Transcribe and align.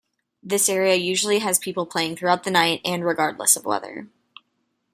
This 0.41 0.67
area 0.67 0.95
usually 0.95 1.37
has 1.37 1.59
people 1.59 1.85
playing 1.85 2.15
throughout 2.15 2.41
the 2.43 2.49
night 2.49 2.81
and 2.83 3.05
regardless 3.05 3.55
of 3.55 3.65
weather. 3.65 4.07